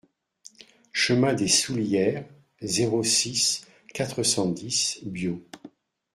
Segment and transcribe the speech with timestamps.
[0.93, 2.25] Chemin des Soullieres,
[2.63, 5.43] zéro six, quatre cent dix Biot